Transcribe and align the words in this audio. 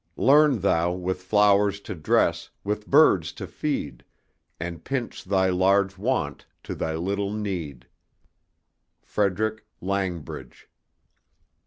Learn 0.17 0.61
thou 0.61 0.93
with 0.93 1.21
flowers 1.21 1.79
to 1.81 1.93
dress, 1.93 2.49
with 2.63 2.87
birds 2.87 3.31
to 3.33 3.45
feed, 3.45 4.03
And 4.59 4.83
pinch 4.83 5.23
thy 5.23 5.51
large 5.51 5.95
want 5.95 6.47
to 6.63 6.73
thy 6.73 6.95
little 6.95 7.31
need. 7.31 7.85
FREDERICK 9.03 9.63
LANGBRIDGE. 9.79 10.67